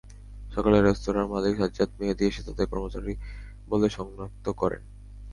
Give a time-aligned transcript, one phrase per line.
[0.51, 3.13] সকালে রেস্তোরাঁর মালিক সাজ্জাদ মেহেদী এসে তাঁদের কর্মচারী
[3.67, 4.81] বলে শনাক্ত করেন।